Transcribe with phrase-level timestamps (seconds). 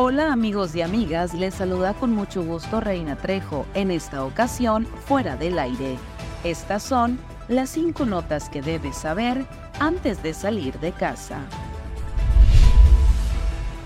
[0.00, 5.34] Hola amigos y amigas, les saluda con mucho gusto Reina Trejo, en esta ocasión fuera
[5.34, 5.98] del aire.
[6.44, 9.44] Estas son las cinco notas que debes saber
[9.80, 11.40] antes de salir de casa.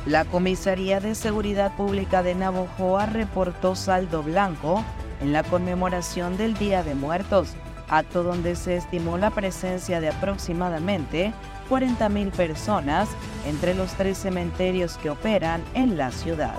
[0.04, 4.84] La Comisaría de Seguridad Pública de Navojoa reportó saldo blanco
[5.22, 7.54] en la conmemoración del Día de Muertos,
[7.92, 11.32] acto donde se estimó la presencia de aproximadamente
[11.68, 13.08] 40.000 personas
[13.46, 16.56] entre los tres cementerios que operan en la ciudad.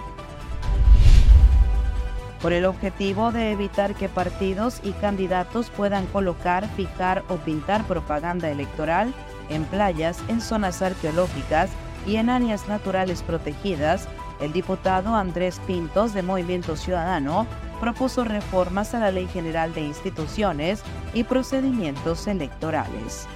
[2.41, 8.49] Por el objetivo de evitar que partidos y candidatos puedan colocar, fijar o pintar propaganda
[8.51, 9.13] electoral
[9.49, 11.69] en playas, en zonas arqueológicas
[12.05, 14.07] y en áreas naturales protegidas,
[14.41, 17.47] el diputado Andrés Pintos de Movimiento Ciudadano
[17.83, 20.81] propuso reformas a la Ley General de Instituciones
[21.13, 23.27] y Procedimientos Electorales.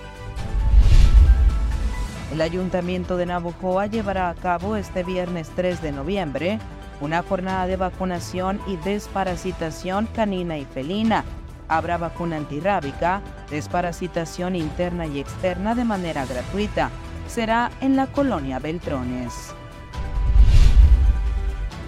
[2.31, 6.59] El Ayuntamiento de Navojoa llevará a cabo este viernes 3 de noviembre
[7.01, 11.25] una jornada de vacunación y desparasitación canina y felina.
[11.67, 16.89] Habrá vacuna antirrábica, desparasitación interna y externa de manera gratuita.
[17.27, 19.53] Será en la colonia Beltrones.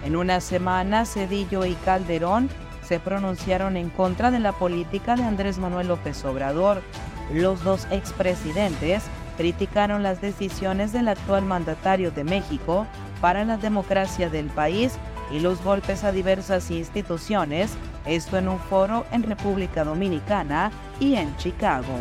[0.04, 2.50] En una semana, Cedillo y Calderón
[2.84, 6.82] se pronunciaron en contra de la política de Andrés Manuel López Obrador.
[7.34, 9.04] Los dos expresidentes
[9.38, 12.88] criticaron las decisiones del actual mandatario de México
[13.22, 14.98] para la democracia del país
[15.32, 17.72] y los golpes a diversas instituciones,
[18.06, 21.94] esto en un foro en República Dominicana y en Chicago.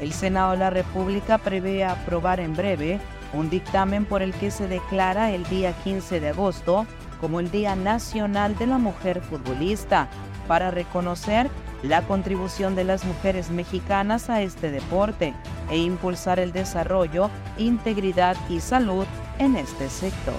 [0.00, 3.00] El Senado de la República prevé aprobar en breve
[3.32, 6.86] un dictamen por el que se declara el día 15 de agosto
[7.20, 10.08] como el Día Nacional de la Mujer Futbolista
[10.46, 11.50] para reconocer
[11.82, 15.34] la contribución de las mujeres mexicanas a este deporte
[15.70, 19.06] e impulsar el desarrollo, integridad y salud
[19.38, 20.34] en este sector.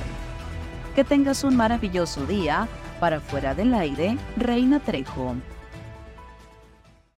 [0.95, 2.67] Que tengas un maravilloso día.
[2.99, 5.35] Para fuera del aire, Reina Trejo.